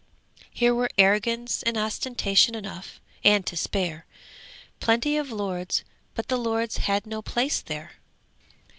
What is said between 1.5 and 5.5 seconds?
and ostentation enough and to spare; plenty of